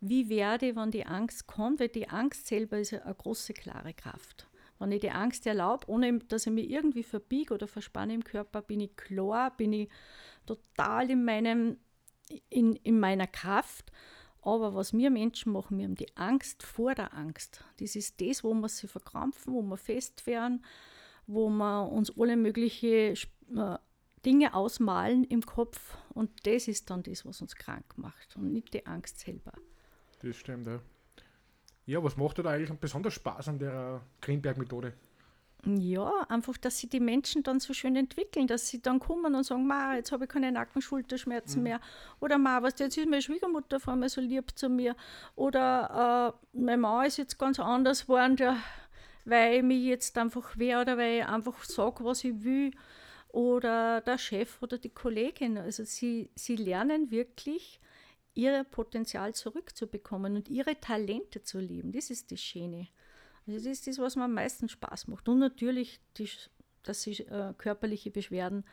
Wie 0.00 0.28
werde 0.28 0.68
ich, 0.68 0.76
wenn 0.76 0.90
die 0.90 1.06
Angst 1.06 1.46
kommt? 1.46 1.80
Weil 1.80 1.88
die 1.88 2.10
Angst 2.10 2.46
selber 2.46 2.78
ist 2.78 2.92
eine 2.92 3.14
große, 3.14 3.54
klare 3.54 3.94
Kraft. 3.94 4.46
Wenn 4.78 4.92
ich 4.92 5.00
die 5.00 5.10
Angst 5.10 5.46
erlaube, 5.46 5.88
ohne 5.88 6.18
dass 6.20 6.46
ich 6.46 6.52
mich 6.52 6.70
irgendwie 6.70 7.02
verbiege 7.02 7.54
oder 7.54 7.68
verspanne 7.68 8.14
im 8.14 8.24
Körper, 8.24 8.62
bin 8.62 8.80
ich 8.80 8.96
klar, 8.96 9.54
bin 9.56 9.72
ich 9.72 9.90
total 10.46 11.10
in, 11.10 11.24
meinem, 11.24 11.78
in, 12.48 12.76
in 12.76 12.98
meiner 12.98 13.26
Kraft. 13.26 13.90
Aber 14.42 14.74
was 14.74 14.92
wir 14.92 15.10
Menschen 15.10 15.52
machen, 15.52 15.78
wir 15.78 15.84
haben 15.84 15.96
die 15.96 16.16
Angst 16.16 16.62
vor 16.62 16.94
der 16.94 17.14
Angst. 17.14 17.62
Das 17.78 17.94
ist 17.94 18.20
das, 18.20 18.42
wo 18.42 18.54
wir 18.54 18.68
sie 18.68 18.88
verkrampfen, 18.88 19.52
wo 19.52 19.62
wir 19.62 19.76
fest 19.76 20.26
werden, 20.26 20.64
wo 21.26 21.50
wir 21.50 21.88
uns 21.90 22.16
alle 22.18 22.36
möglichen 22.36 23.16
äh, 23.56 23.78
Dinge 24.24 24.54
ausmalen 24.54 25.24
im 25.24 25.42
Kopf. 25.42 25.96
Und 26.14 26.46
das 26.46 26.68
ist 26.68 26.90
dann 26.90 27.02
das, 27.02 27.26
was 27.26 27.40
uns 27.42 27.54
krank 27.54 27.84
macht 27.96 28.36
und 28.36 28.52
nicht 28.52 28.72
die 28.72 28.86
Angst 28.86 29.20
selber. 29.20 29.52
Das 30.22 30.36
stimmt, 30.36 30.66
ja. 30.66 30.80
Ja, 31.86 32.02
was 32.02 32.16
macht 32.16 32.38
da 32.38 32.44
eigentlich 32.44 32.70
besonders 32.78 33.14
Spaß 33.14 33.48
an 33.48 33.58
der 33.58 34.02
Greenberg-Methode? 34.20 34.92
Ja, 35.66 36.26
einfach, 36.28 36.56
dass 36.56 36.78
sich 36.78 36.88
die 36.88 37.00
Menschen 37.00 37.42
dann 37.42 37.60
so 37.60 37.74
schön 37.74 37.94
entwickeln, 37.94 38.46
dass 38.46 38.68
sie 38.68 38.80
dann 38.80 38.98
kommen 38.98 39.34
und 39.34 39.44
sagen, 39.44 39.66
Ma, 39.66 39.94
jetzt 39.94 40.10
habe 40.10 40.24
ich 40.24 40.30
keine 40.30 40.50
Nacken-Schulterschmerzen 40.52 41.58
mhm. 41.58 41.64
mehr. 41.64 41.80
Oder 42.18 42.38
Ma, 42.38 42.62
was 42.62 42.78
jetzt 42.78 42.96
ist 42.96 43.08
meine 43.08 43.20
Schwiegermutter 43.20 43.78
vor 43.78 43.96
mir 43.96 44.08
so 44.08 44.22
lieb 44.22 44.58
zu 44.58 44.70
mir. 44.70 44.96
Oder 45.36 46.34
äh, 46.34 46.58
mein 46.58 46.80
Mann 46.80 47.06
ist 47.06 47.18
jetzt 47.18 47.38
ganz 47.38 47.60
anders 47.60 48.02
geworden, 48.02 48.36
der, 48.36 48.56
weil 49.26 49.58
ich 49.58 49.62
mich 49.62 49.84
jetzt 49.84 50.16
einfach 50.16 50.56
wehre 50.56 50.80
oder 50.80 50.96
weil 50.96 51.18
ich 51.18 51.26
einfach 51.26 51.62
sage, 51.64 52.04
was 52.04 52.24
ich 52.24 52.42
will. 52.42 52.70
Oder 53.28 54.00
der 54.00 54.16
Chef 54.16 54.62
oder 54.62 54.78
die 54.78 54.88
Kollegin. 54.88 55.58
Also 55.58 55.84
sie, 55.84 56.30
sie 56.34 56.56
lernen 56.56 57.10
wirklich, 57.10 57.80
ihr 58.34 58.64
Potenzial 58.64 59.34
zurückzubekommen 59.34 60.36
und 60.36 60.48
ihre 60.48 60.80
Talente 60.80 61.42
zu 61.42 61.58
leben. 61.58 61.92
Das 61.92 62.10
ist 62.10 62.32
das 62.32 62.40
Schöne. 62.40 62.88
Das 63.50 63.64
ist 63.64 63.86
das, 63.86 63.98
was 63.98 64.16
mir 64.16 64.24
am 64.24 64.34
meisten 64.34 64.68
Spaß 64.68 65.08
macht. 65.08 65.28
Und 65.28 65.38
natürlich, 65.38 66.00
die, 66.16 66.28
dass 66.82 67.02
sich 67.02 67.28
äh, 67.30 67.54
körperliche 67.56 68.10
Beschwerden 68.10 68.64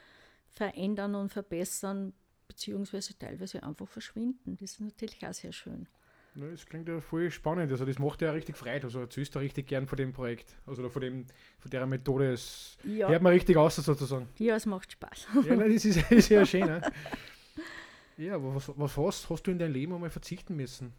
verändern 0.49 1.15
und 1.15 1.29
verbessern, 1.29 2.13
beziehungsweise 2.47 3.17
teilweise 3.17 3.63
einfach 3.63 3.87
verschwinden. 3.87 4.57
Das 4.59 4.71
ist 4.71 4.79
natürlich 4.81 5.25
auch 5.25 5.33
sehr 5.33 5.51
schön. 5.51 5.87
Ja, 6.35 6.47
das 6.51 6.65
klingt 6.65 6.87
ja 6.87 7.01
voll 7.01 7.31
spannend. 7.31 7.71
Also 7.71 7.83
das 7.83 7.97
macht 7.97 8.21
ja 8.21 8.31
richtig 8.31 8.55
Freude. 8.55 8.85
Also 8.85 8.99
erzählst 8.99 9.33
du 9.33 9.39
richtig 9.39 9.67
gern 9.67 9.87
von 9.87 9.97
dem 9.97 10.13
Projekt, 10.13 10.55
also 10.67 10.87
von, 10.89 11.01
dem, 11.01 11.25
von 11.57 11.71
der 11.71 11.85
Methode. 11.87 12.31
Es 12.31 12.77
ja. 12.83 13.07
hört 13.07 13.23
man 13.23 13.33
richtig 13.33 13.57
aus 13.57 13.75
sozusagen. 13.77 14.27
Ja, 14.37 14.55
es 14.55 14.67
macht 14.67 14.91
Spaß. 14.91 15.27
Ja, 15.45 15.55
nein, 15.55 15.73
das 15.73 15.85
ist, 15.85 16.11
ist 16.11 16.29
ja 16.29 16.45
schön. 16.45 16.65
Ne? 16.65 16.81
Ja, 18.19 18.33
aber 18.33 18.55
was, 18.55 18.71
was 18.75 18.97
hast, 18.97 19.29
hast 19.29 19.43
du 19.43 19.51
in 19.51 19.59
deinem 19.59 19.73
Leben 19.73 19.93
einmal 19.93 20.09
verzichten 20.09 20.55
müssen? 20.55 20.91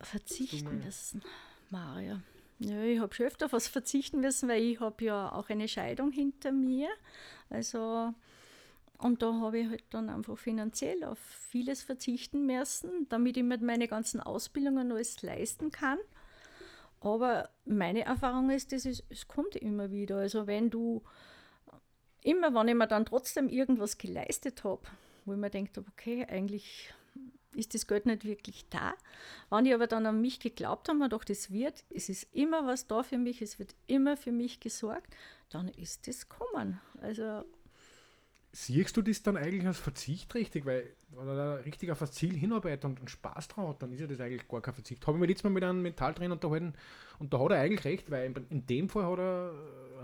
Verzichten 0.00 0.80
müssen, 0.84 1.22
Maria. 1.70 2.20
Ja, 2.60 2.82
ich 2.82 2.98
habe 2.98 3.14
schon 3.14 3.26
öfter 3.26 3.46
auf 3.46 3.52
was 3.52 3.68
verzichten 3.68 4.20
müssen, 4.20 4.48
weil 4.48 4.62
ich 4.62 4.80
habe 4.80 5.04
ja 5.04 5.32
auch 5.32 5.48
eine 5.48 5.68
Scheidung 5.68 6.10
hinter 6.10 6.50
mir. 6.50 6.88
Also, 7.50 8.12
und 8.98 9.22
da 9.22 9.32
habe 9.34 9.60
ich 9.60 9.68
halt 9.68 9.84
dann 9.90 10.10
einfach 10.10 10.36
finanziell 10.36 11.04
auf 11.04 11.18
vieles 11.18 11.82
verzichten 11.82 12.46
müssen, 12.46 13.08
damit 13.08 13.36
ich 13.36 13.44
mir 13.44 13.58
meine 13.58 13.86
ganzen 13.86 14.20
Ausbildungen 14.20 14.90
alles 14.90 15.22
leisten 15.22 15.70
kann. 15.70 15.98
Aber 17.00 17.48
meine 17.64 18.04
Erfahrung 18.04 18.50
ist, 18.50 18.72
das 18.72 18.84
ist, 18.84 19.04
es 19.08 19.28
kommt 19.28 19.54
immer 19.54 19.92
wieder. 19.92 20.16
Also 20.16 20.48
wenn 20.48 20.68
du, 20.68 21.02
immer 22.22 22.52
wenn 22.52 22.68
ich 22.68 22.74
mir 22.74 22.88
dann 22.88 23.06
trotzdem 23.06 23.48
irgendwas 23.48 23.98
geleistet 23.98 24.64
habe, 24.64 24.82
wo 25.24 25.32
ich 25.32 25.38
mir 25.38 25.50
denke, 25.50 25.84
okay, 25.92 26.26
eigentlich 26.28 26.92
ist 27.58 27.74
das 27.74 27.86
Geld 27.86 28.06
nicht 28.06 28.24
wirklich 28.24 28.68
da. 28.70 28.94
Wenn 29.50 29.66
ich 29.66 29.74
aber 29.74 29.86
dann 29.86 30.06
an 30.06 30.20
mich 30.20 30.40
geglaubt 30.40 30.88
habe 30.88 31.02
und 31.02 31.12
doch 31.12 31.24
das 31.24 31.50
wird, 31.50 31.84
es 31.90 32.08
ist 32.08 32.26
immer 32.34 32.66
was 32.66 32.86
da 32.86 33.02
für 33.02 33.18
mich, 33.18 33.42
es 33.42 33.58
wird 33.58 33.74
immer 33.86 34.16
für 34.16 34.32
mich 34.32 34.60
gesorgt, 34.60 35.14
dann 35.50 35.68
ist 35.68 36.06
das 36.08 36.28
kommen. 36.28 36.80
Also 37.02 37.44
Siehst 38.50 38.96
du 38.96 39.02
das 39.02 39.22
dann 39.22 39.36
eigentlich 39.36 39.66
als 39.66 39.78
Verzicht 39.78 40.34
richtig? 40.34 40.64
Weil, 40.64 40.90
wenn 41.10 41.28
er 41.28 41.64
richtig 41.66 41.90
auf 41.90 41.98
das 41.98 42.12
Ziel 42.12 42.34
hinarbeitet 42.34 42.84
und, 42.86 43.10
Spaß 43.10 43.48
drauf 43.48 43.68
hat, 43.68 43.82
dann 43.82 43.92
ist 43.92 44.00
ja 44.00 44.06
das 44.06 44.20
eigentlich 44.20 44.48
gar 44.48 44.62
kein 44.62 44.72
Verzicht. 44.72 45.06
Habe 45.06 45.18
ich 45.18 45.20
mich 45.20 45.28
letztes 45.28 45.44
Mal 45.44 45.50
mit 45.50 45.64
einem 45.64 45.82
Mentaltrainer 45.82 46.32
unterhalten 46.32 46.72
und 47.18 47.32
da 47.32 47.38
hat 47.40 47.50
er 47.50 47.60
eigentlich 47.60 47.84
recht, 47.84 48.10
weil 48.10 48.32
in, 48.48 48.66
dem 48.66 48.88
Fall 48.88 49.04
hat 49.04 49.18
er 49.18 49.52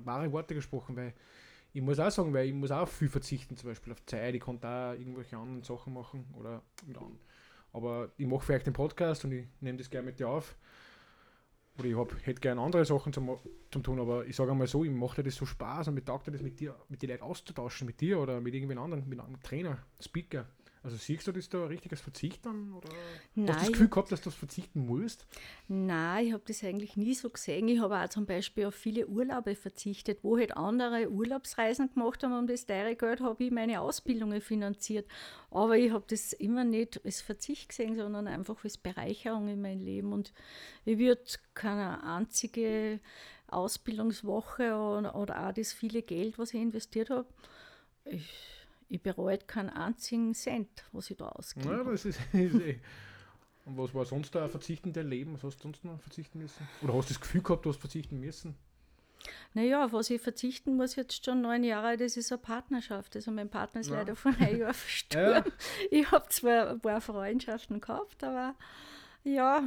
wahre 0.05 0.31
Worte 0.31 0.55
gesprochen, 0.55 0.95
weil 0.95 1.15
ich 1.73 1.81
muss 1.81 1.99
auch 1.99 2.11
sagen, 2.11 2.35
weil 2.35 2.47
ich 2.47 2.55
muss 2.55 2.71
auch 2.71 2.87
viel 2.87 3.09
verzichten, 3.09 3.57
zum 3.57 3.71
Beispiel 3.71 3.93
auf 3.93 4.05
Zeit, 4.05 4.35
ich 4.35 4.43
kann 4.43 4.61
da 4.61 4.93
irgendwelche 4.95 5.37
anderen 5.37 5.63
Sachen 5.63 5.95
machen 5.95 6.27
oder 6.39 6.63
mit 6.87 6.97
anderen. 6.97 7.19
Aber 7.75 8.13
ich 8.17 8.27
mache 8.27 8.47
vielleicht 8.47 8.67
den 8.67 8.73
Podcast 8.73 9.25
und 9.25 9.33
ich 9.33 9.47
nehme 9.61 9.77
das 9.77 9.91
gerne 9.91 10.07
mit 10.07 10.21
dir 10.21 10.29
auf. 10.29 10.57
Oder 11.77 11.89
ich 11.89 12.27
hätte 12.27 12.41
gerne 12.41 12.61
andere 12.61 12.85
Sachen 12.85 13.13
zum, 13.13 13.37
zum 13.73 13.83
tun, 13.83 13.99
aber 13.99 14.25
ich 14.27 14.37
sage 14.37 14.53
einmal 14.53 14.69
so, 14.69 14.85
ich 14.85 14.93
mache 14.93 15.25
das 15.25 15.35
so 15.35 15.45
Spaß 15.45 15.89
und 15.89 15.95
mir 15.95 16.05
taugt 16.05 16.29
das 16.29 16.41
mit 16.41 16.61
dir, 16.61 16.77
mit 16.89 17.03
den 17.03 17.11
Leuten 17.11 17.25
auszutauschen, 17.25 17.87
mit 17.87 18.01
dir 18.01 18.21
oder 18.21 18.41
mit 18.41 18.55
irgendwen 18.55 18.79
anderen, 18.79 19.09
mit 19.09 19.19
einem 19.19 19.43
Trainer, 19.43 19.79
Speaker. 20.01 20.47
Also 20.85 20.99
siehst 20.99 21.27
du 21.27 21.33
das 21.33 21.49
da 21.49 21.63
ein 21.63 21.69
richtiges 21.69 22.03
Verzichten? 22.03 22.75
Oder 22.75 22.91
Nein, 23.35 23.49
hast 23.49 23.61
du 23.61 23.63
das 23.63 23.73
Gefühl 23.73 23.89
gehabt, 23.89 24.13
dass 24.13 24.21
du 24.21 24.29
das 24.29 24.35
verzichten 24.35 24.85
musst? 24.85 25.27
Nein, 25.67 26.27
ich 26.27 26.33
habe 26.35 26.43
das 26.47 26.63
eigentlich 26.63 26.99
nie 26.99 27.15
so 27.15 27.31
gesehen. 27.31 27.67
Ich 27.69 27.81
habe 27.81 27.99
auch 27.99 28.09
zum 28.11 28.27
Beispiel 28.27 28.67
auf 28.67 28.75
viele 28.75 29.07
Urlaube 29.07 29.57
verzichtet, 29.57 30.19
wo 30.23 30.37
halt 30.37 30.55
andere 30.59 31.11
Urlaubsreisen 31.11 31.91
gemacht 31.95 32.23
haben 32.23 32.39
und 32.39 32.51
das 32.51 32.67
teure 32.67 32.97
Geld 32.97 33.23
habe 33.23 33.43
ich 33.43 33.51
meine 33.51 33.81
Ausbildungen 33.81 34.43
finanziert. 34.43 35.09
Aber 35.51 35.79
ich 35.79 35.91
habe 35.91 36.05
das 36.07 36.35
immer 36.35 36.65
nicht 36.65 37.03
als 37.03 37.23
Verzicht 37.23 37.71
gesehen, 37.71 37.97
sondern 37.97 38.27
einfach 38.27 38.63
als 38.63 38.77
Bereicherung 38.77 39.49
in 39.49 39.63
mein 39.63 39.81
Leben. 39.81 40.13
Und 40.13 40.35
ich 40.85 40.99
würde 40.99 41.23
keine 41.55 42.05
einzige 42.05 43.01
Ausbildungswoche 43.47 44.75
oder, 44.75 45.15
oder 45.15 45.49
auch 45.49 45.53
das 45.53 45.73
viele 45.73 46.03
Geld, 46.03 46.39
was 46.39 46.53
ich 46.53 46.61
investiert 46.61 47.09
habe, 47.09 47.27
ich 48.05 48.29
ich 48.89 49.03
bereue 49.03 49.39
keinen 49.39 49.71
einzigen 49.71 50.35
Cent, 50.35 50.85
was 50.93 51.11
ich 51.11 51.17
da 51.17 51.29
ausgebe. 51.29 51.69
Ja, 51.69 51.85
das 51.85 52.05
ist, 52.05 52.21
ist 52.33 52.55
eh. 52.55 52.81
Und 53.65 53.79
was 53.79 53.95
war 53.95 54.05
sonst 54.05 54.35
da 54.35 54.45
ein 54.45 54.51
verzichtendes 54.51 55.05
Leben? 55.05 55.35
Was 55.35 55.43
hast 55.43 55.59
du 55.59 55.63
sonst 55.63 55.85
noch 55.85 55.99
verzichten 56.01 56.39
müssen? 56.39 56.69
Oder 56.83 56.95
hast 56.95 57.09
du 57.09 57.15
das 57.15 57.21
Gefühl 57.21 57.43
gehabt, 57.43 57.65
du 57.65 57.71
hast 57.71 57.81
verzichten 57.81 58.21
müssen? 58.21 58.57
Naja, 59.55 59.87
auf 59.87 59.93
was 59.93 60.11
ich 60.11 60.21
verzichten 60.21 60.77
muss, 60.77 60.97
jetzt 60.97 61.25
schon 61.25 61.41
neun 61.41 61.65
Jahre, 61.65 61.97
das 61.97 62.19
ist 62.19 62.31
eine 62.31 62.43
Partnerschaft. 62.43 63.17
Also 63.17 63.31
mein 63.31 63.49
Partner 63.49 63.81
ist 63.81 63.89
ja. 63.89 63.97
leider 63.97 64.17
vor 64.17 64.33
einem 64.39 64.61
Jahr 64.61 64.75
verstorben. 64.75 65.53
Ja. 65.53 65.87
Ich 65.91 66.11
habe 66.11 66.29
zwar 66.29 66.71
ein 66.71 66.81
paar 66.81 67.01
Freundschaften 67.01 67.81
gehabt, 67.81 68.23
aber 68.23 68.55
ja, 69.23 69.63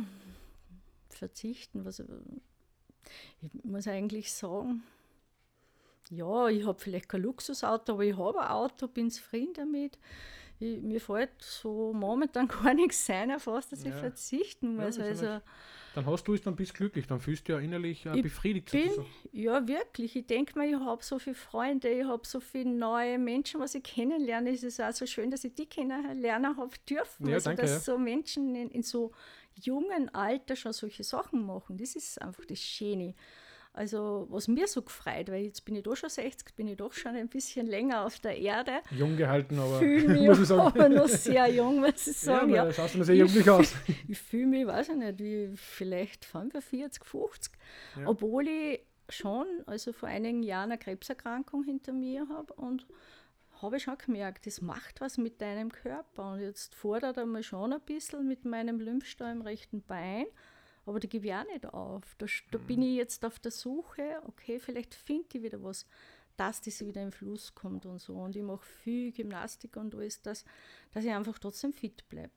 verzichten, 1.10 1.86
was 1.86 2.00
ich 2.00 3.50
muss 3.64 3.88
eigentlich 3.88 4.32
sagen, 4.32 4.84
ja, 6.10 6.48
ich 6.48 6.66
habe 6.66 6.80
vielleicht 6.80 7.10
kein 7.10 7.22
Luxusauto, 7.22 7.94
aber 7.94 8.04
ich 8.04 8.18
habe 8.18 8.42
ein 8.42 8.48
Auto, 8.50 8.88
bin 8.88 9.10
zufrieden 9.10 9.54
damit. 9.54 9.98
Ich, 10.60 10.82
mir 10.82 11.00
fällt 11.00 11.42
so 11.42 11.94
momentan 11.94 12.48
gar 12.64 12.74
nichts 12.74 13.06
sein, 13.06 13.32
auf 13.32 13.48
was 13.48 13.70
dass 13.70 13.84
ja. 13.84 13.90
ich 13.90 13.96
verzichten 13.96 14.76
muss. 14.76 14.98
Ja, 14.98 15.04
also, 15.06 15.40
dann 15.94 16.06
hast 16.06 16.28
du 16.28 16.34
es, 16.36 16.42
dann 16.42 16.56
bist 16.56 16.74
glücklich, 16.76 17.08
dann 17.08 17.20
fühlst 17.20 17.48
du 17.48 17.54
ja 17.54 17.60
innerlich 17.60 18.06
äh, 18.06 18.22
befriedigt. 18.22 18.72
Bin, 18.72 18.92
ja, 19.32 19.68
wirklich. 19.68 20.16
Ich 20.16 20.28
denke 20.28 20.58
mir, 20.58 20.68
ich 20.68 20.76
habe 20.76 21.04
so 21.04 21.18
viele 21.18 21.36
Freunde, 21.36 21.90
ich 21.90 22.06
habe 22.06 22.26
so 22.26 22.40
viele 22.40 22.70
neue 22.70 23.18
Menschen, 23.18 23.60
was 23.60 23.74
ich 23.74 23.84
kennenlerne. 23.84 24.52
Es 24.52 24.64
ist 24.64 24.80
auch 24.80 24.92
so 24.92 25.06
schön, 25.06 25.32
dass 25.32 25.44
ich 25.44 25.56
die 25.56 25.66
kennenlernen 25.66 26.56
habe 26.58 26.76
dürfen. 26.88 27.28
Ja, 27.28 27.36
also, 27.36 27.50
danke, 27.50 27.64
dass 27.64 27.72
ja. 27.72 27.80
so 27.80 27.98
Menschen 27.98 28.56
in, 28.56 28.70
in 28.70 28.84
so 28.84 29.12
jungen 29.56 30.14
Alter 30.14 30.56
schon 30.56 30.74
solche 30.74 31.04
Sachen 31.04 31.46
machen. 31.46 31.78
Das 31.78 31.96
ist 31.96 32.22
einfach 32.22 32.46
das 32.46 32.60
Schöne. 32.60 33.16
Also 33.78 34.26
was 34.32 34.48
mir 34.48 34.68
so 34.68 34.82
gefreut, 34.82 35.30
weil 35.30 35.44
jetzt 35.44 35.64
bin 35.64 35.76
ich 35.76 35.84
doch 35.84 35.96
schon 35.96 36.10
60, 36.10 36.56
bin 36.56 36.68
ich 36.68 36.78
doch 36.78 36.94
schon 36.94 37.16
ein 37.16 37.28
bisschen 37.28 37.68
länger 37.68 38.08
auf 38.08 38.20
der 38.20 38.36
Erde. 38.36 38.82
Jung 38.90 39.16
gehalten, 39.16 39.60
aber 39.60 39.78
fühle 39.78 40.08
mich 40.20 40.28
muss 40.28 40.40
ich 40.40 40.48
sagen. 40.48 40.62
aber 40.62 40.90
noch 40.90 41.08
sehr 41.08 41.48
jung, 41.48 41.80
muss 41.82 42.08
ich 42.08 42.18
sagen. 42.18 42.50
Ja, 42.50 42.66
ja. 42.66 42.74
schaust 42.74 42.96
du 42.96 42.98
noch 42.98 43.06
sehr 43.06 43.18
jugendlich 43.18 43.48
aus. 43.48 43.76
ich 44.08 44.18
fühle 44.18 44.48
mich, 44.48 44.66
weiß 44.66 44.90
ich 44.90 44.96
nicht, 44.96 45.20
wie 45.20 45.52
vielleicht 45.54 46.26
45, 46.26 47.06
50, 47.06 47.54
ja. 47.98 48.08
obwohl 48.08 48.48
ich 48.48 48.82
schon, 49.10 49.46
also 49.68 49.94
vor 49.94 50.10
einigen 50.10 50.42
Jahren 50.42 50.72
eine 50.72 50.80
Krebserkrankung 50.80 51.64
hinter 51.64 51.94
mir 51.94 52.28
habe 52.30 52.54
und 52.54 52.88
habe 53.62 53.78
ich 53.78 53.84
schon 53.84 53.98
gemerkt, 54.00 54.48
das 54.48 54.60
macht 54.60 55.02
was 55.02 55.20
mit 55.20 55.40
deinem 55.40 55.72
Körper 55.72 56.32
und 56.32 56.42
jetzt 56.42 56.74
fordert 56.74 57.18
er 57.18 57.28
mir 57.28 57.44
schon 57.44 57.74
ein 57.74 57.82
bisschen 57.82 58.28
mit 58.28 58.44
meinem 58.44 58.80
Lymphstau 58.80 59.26
im 59.26 59.42
rechten 59.42 59.84
Bein 59.84 60.26
aber 60.88 61.00
die 61.00 61.10
gebe 61.10 61.28
ich 61.28 61.34
auch 61.34 61.46
nicht 61.46 61.66
auf. 61.66 62.16
Da, 62.18 62.26
da 62.52 62.58
bin 62.58 62.82
ich 62.82 62.96
jetzt 62.96 63.24
auf 63.26 63.40
der 63.40 63.52
Suche, 63.52 64.22
okay, 64.26 64.60
vielleicht 64.60 64.96
finde 64.96 65.26
ich 65.34 65.44
wieder 65.44 65.62
was, 65.62 65.86
dass 66.38 66.62
das 66.62 66.86
wieder 66.86 67.04
in 67.04 67.12
Fluss 67.12 67.54
kommt 67.54 67.86
und 67.86 68.00
so. 68.00 68.16
Und 68.16 68.36
ich 68.36 68.44
mache 68.44 68.66
viel 68.66 69.12
Gymnastik 69.12 69.76
und 69.76 69.94
alles 69.96 70.22
das, 70.22 70.46
dass 70.94 71.04
ich 71.04 71.12
einfach 71.12 71.40
trotzdem 71.40 71.74
fit 71.74 72.08
bleibe. 72.10 72.32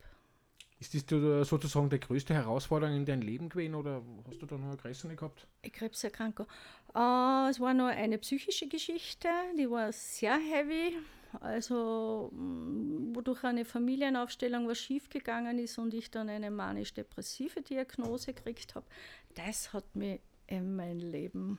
Ist 0.81 0.95
das 0.95 1.49
sozusagen 1.49 1.91
die 1.91 2.01
größte 2.01 2.33
Herausforderung 2.33 2.97
in 2.97 3.05
deinem 3.05 3.21
Leben 3.21 3.51
gewesen 3.51 3.75
oder 3.75 4.03
hast 4.27 4.41
du 4.41 4.47
da 4.47 4.57
noch 4.57 4.69
eine 4.69 4.77
größere 4.79 5.15
gehabt? 5.15 5.47
Ich 5.61 5.75
Krebserkrankung. 5.75 6.47
Äh, 6.95 7.51
es 7.51 7.61
war 7.61 7.75
noch 7.75 7.89
eine 7.89 8.17
psychische 8.17 8.67
Geschichte, 8.67 9.29
die 9.59 9.71
war 9.71 9.93
sehr 9.93 10.39
heavy. 10.39 10.97
Also, 11.41 12.31
mh, 12.33 13.15
wodurch 13.17 13.45
eine 13.45 13.65
Familienaufstellung 13.65 14.67
was 14.69 14.79
schiefgegangen 14.79 15.59
ist 15.59 15.79
und 15.79 15.95
ich 15.95 16.11
dann 16.11 16.29
eine 16.29 16.51
manisch-depressive 16.51 17.63
Diagnose 17.63 18.33
gekriegt 18.35 18.75
habe, 18.75 18.87
das 19.35 19.73
hat 19.73 19.95
mich 19.95 20.21
in 20.47 20.75
mein 20.75 20.99
Leben 20.99 21.59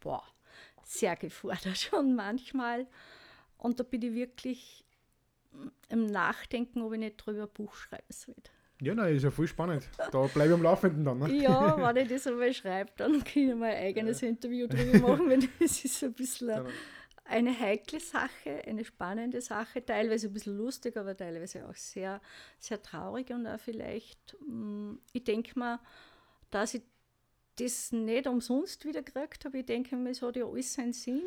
boah, 0.00 0.24
sehr 0.84 1.16
gefordert 1.16 1.78
schon 1.78 2.14
manchmal. 2.14 2.86
Und 3.58 3.78
da 3.78 3.84
bin 3.84 4.02
ich 4.02 4.14
wirklich 4.14 4.84
mh, 5.52 5.70
im 5.90 6.06
Nachdenken, 6.06 6.82
ob 6.82 6.92
ich 6.92 6.98
nicht 6.98 7.16
drüber 7.16 7.44
ein 7.44 7.52
Buch 7.52 7.74
schreiben 7.74 8.04
soll. 8.08 8.34
Ja, 8.80 8.96
nein, 8.96 9.14
ist 9.14 9.22
ja 9.22 9.30
voll 9.30 9.46
spannend. 9.46 9.88
Da 9.96 10.26
bleibe 10.26 10.48
ich 10.48 10.54
am 10.54 10.62
Laufenden 10.64 11.04
dann. 11.04 11.20
Ne? 11.20 11.32
Ja, 11.42 11.94
wenn 11.94 12.04
ich 12.04 12.08
das 12.12 12.26
einmal 12.26 12.52
schreibe, 12.52 12.90
dann 12.96 13.22
kann 13.22 13.48
ich 13.50 13.54
mein 13.54 13.76
eigenes 13.76 14.22
Interview 14.22 14.66
drüber 14.66 14.98
machen, 14.98 15.28
weil 15.30 15.48
das 15.60 15.84
ist 15.84 16.02
ein 16.02 16.12
bisschen 16.12 16.48
Ja, 16.48 16.64
eine 17.24 17.58
heikle 17.58 18.00
Sache, 18.00 18.62
eine 18.66 18.84
spannende 18.84 19.40
Sache, 19.40 19.84
teilweise 19.84 20.28
ein 20.28 20.32
bisschen 20.32 20.56
lustig, 20.56 20.96
aber 20.96 21.16
teilweise 21.16 21.68
auch 21.68 21.74
sehr, 21.74 22.20
sehr 22.58 22.82
traurig 22.82 23.30
und 23.30 23.46
auch 23.46 23.60
vielleicht, 23.60 24.36
mm, 24.46 24.94
ich 25.12 25.24
denke 25.24 25.58
mal, 25.58 25.78
dass 26.50 26.74
ich 26.74 26.82
das 27.56 27.92
nicht 27.92 28.26
umsonst 28.26 28.84
wieder 28.84 29.02
gekriegt 29.02 29.44
habe, 29.44 29.58
ich 29.58 29.66
denke 29.66 29.96
mir, 29.96 30.10
es 30.10 30.22
hat 30.22 30.36
ja 30.36 30.46
alles 30.46 30.74
seinen 30.74 30.92
Sinn. 30.92 31.22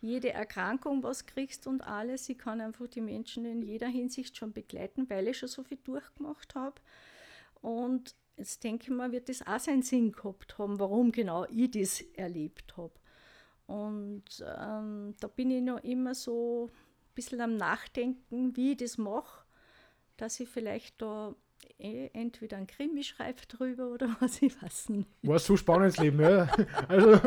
Jede 0.00 0.32
Erkrankung, 0.32 1.02
was 1.02 1.26
kriegst 1.26 1.66
und 1.66 1.80
alles, 1.82 2.28
ich 2.28 2.38
kann 2.38 2.60
einfach 2.60 2.86
die 2.86 3.00
Menschen 3.00 3.44
in 3.44 3.62
jeder 3.62 3.88
Hinsicht 3.88 4.36
schon 4.36 4.52
begleiten, 4.52 5.08
weil 5.08 5.28
ich 5.28 5.38
schon 5.38 5.48
so 5.48 5.62
viel 5.64 5.78
durchgemacht 5.78 6.54
habe. 6.54 6.80
Und 7.60 8.14
jetzt 8.36 8.62
denke 8.62 8.84
ich 8.84 8.90
mal, 8.90 9.12
wird 9.12 9.28
das 9.28 9.46
auch 9.46 9.58
seinen 9.58 9.82
Sinn 9.82 10.12
gehabt 10.12 10.58
haben, 10.58 10.78
warum 10.78 11.12
genau 11.12 11.46
ich 11.50 11.70
das 11.70 12.02
erlebt 12.14 12.76
habe. 12.76 12.92
Und 13.66 14.24
ähm, 14.40 15.14
da 15.18 15.28
bin 15.28 15.50
ich 15.50 15.62
noch 15.62 15.82
immer 15.82 16.14
so 16.14 16.70
ein 16.70 17.14
bisschen 17.14 17.40
am 17.40 17.56
Nachdenken, 17.56 18.56
wie 18.56 18.72
ich 18.72 18.78
das 18.78 18.96
mache, 18.96 19.44
dass 20.16 20.38
ich 20.40 20.48
vielleicht 20.48 21.02
da 21.02 21.34
eh 21.78 22.08
entweder 22.12 22.56
ein 22.58 22.66
Krimi 22.66 23.02
schreibe 23.02 23.42
drüber 23.48 23.88
oder 23.92 24.16
was, 24.20 24.40
ich 24.40 24.60
weiß 24.62 24.90
nicht. 24.90 25.08
War 25.22 25.38
so 25.38 25.56
spannend 25.56 25.88
das 25.88 25.98
Leben, 25.98 26.20
ja. 26.20 26.48
Also, 26.88 27.20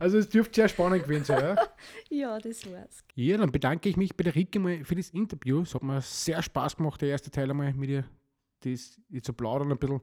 also 0.00 0.18
es 0.18 0.28
dürfte 0.28 0.54
sehr 0.54 0.68
spannend 0.68 1.04
gewesen 1.04 1.24
sein, 1.24 1.40
ja. 1.40 1.68
Ja, 2.10 2.38
das 2.38 2.70
war's. 2.70 3.04
Ja, 3.14 3.36
dann 3.36 3.52
bedanke 3.52 3.88
ich 3.88 3.96
mich 3.96 4.16
bei 4.16 4.24
der 4.24 4.34
Rike 4.34 4.58
mal 4.58 4.84
für 4.84 4.96
das 4.96 5.10
Interview. 5.10 5.62
Es 5.62 5.74
hat 5.74 5.82
mir 5.82 6.00
sehr 6.00 6.42
Spaß 6.42 6.76
gemacht, 6.76 7.00
der 7.00 7.10
erste 7.10 7.30
Teil 7.30 7.50
einmal 7.50 7.72
mit 7.74 7.90
ihr, 7.90 8.04
das 8.60 9.00
jetzt 9.08 9.26
zu 9.26 9.32
plaudern 9.32 9.70
ein 9.70 9.78
bisschen 9.78 10.00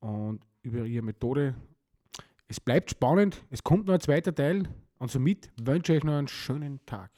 und 0.00 0.40
über 0.62 0.84
ihre 0.84 1.04
Methode. 1.04 1.54
Es 2.46 2.60
bleibt 2.60 2.90
spannend, 2.90 3.42
es 3.50 3.62
kommt 3.62 3.86
noch 3.86 3.94
ein 3.94 4.00
zweiter 4.00 4.34
Teil 4.34 4.68
und 4.98 5.10
somit 5.10 5.50
wünsche 5.60 5.92
ich 5.92 5.98
euch 5.98 6.04
noch 6.04 6.18
einen 6.18 6.28
schönen 6.28 6.84
Tag. 6.86 7.10